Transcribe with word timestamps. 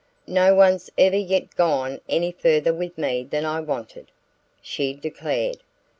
"No 0.25 0.55
one's 0.55 0.89
ever 0.97 1.15
yet 1.15 1.55
gone 1.55 2.01
any 2.09 2.31
farther 2.31 2.73
with 2.73 2.97
me 2.97 3.23
than 3.23 3.45
I 3.45 3.59
wanted!" 3.59 4.07
she 4.59 4.95
declared. 4.95 5.57